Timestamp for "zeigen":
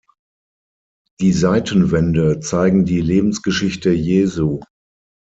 2.39-2.85